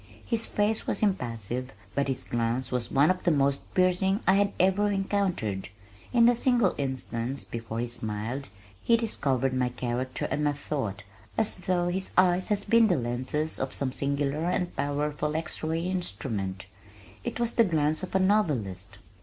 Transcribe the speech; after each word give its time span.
His 0.25 0.47
face 0.47 0.87
was 0.87 1.03
impassive 1.03 1.73
but 1.93 2.07
his 2.07 2.23
glance 2.23 2.71
was 2.71 2.89
one 2.89 3.11
of 3.11 3.23
the 3.23 3.29
most 3.29 3.71
piercing 3.75 4.19
I 4.25 4.33
had 4.33 4.51
ever 4.59 4.89
encountered. 4.89 5.69
In 6.11 6.25
the 6.25 6.33
single 6.33 6.73
instant 6.79 7.45
before 7.51 7.79
he 7.79 7.87
smiled 7.87 8.49
he 8.81 8.97
discovered 8.97 9.53
my 9.53 9.69
character 9.69 10.25
and 10.31 10.43
my 10.43 10.53
thought 10.53 11.03
as 11.37 11.55
though 11.57 11.89
his 11.89 12.13
eyes 12.17 12.47
had 12.47 12.65
been 12.67 12.87
the 12.87 12.97
lenses 12.97 13.59
of 13.59 13.75
some 13.75 13.91
singular 13.91 14.45
and 14.45 14.75
powerful 14.75 15.35
x 15.35 15.61
ray 15.61 15.83
instrument. 15.83 16.65
It 17.23 17.39
was 17.39 17.53
the 17.53 17.63
glance 17.63 18.01
of 18.01 18.15
a 18.15 18.19
novelist. 18.19 18.97